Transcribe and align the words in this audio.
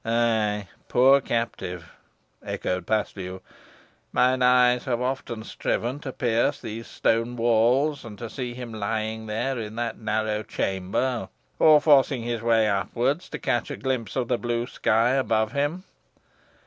"Ay, 0.03 0.67
poor 0.87 1.21
captive!" 1.21 1.91
echoed 2.43 2.87
Paslew. 2.87 3.39
"Mine 4.11 4.41
eyes 4.41 4.85
have 4.85 4.99
often 4.99 5.43
striven 5.43 5.99
to 5.99 6.11
pierce 6.11 6.59
those 6.59 6.87
stone 6.87 7.35
walls, 7.35 8.03
and 8.03 8.19
see 8.31 8.55
him 8.55 8.73
lying 8.73 9.27
there 9.27 9.59
in 9.59 9.75
that 9.75 9.99
narrow 9.99 10.41
chamber, 10.41 11.29
or 11.59 11.79
forcing 11.79 12.23
his 12.23 12.41
way 12.41 12.67
upwards, 12.67 13.29
to 13.29 13.37
catch 13.37 13.69
a 13.69 13.77
glimpse 13.77 14.15
of 14.15 14.27
the 14.27 14.39
blue 14.39 14.65
sky 14.65 15.09
above 15.11 15.51
him. 15.51 15.83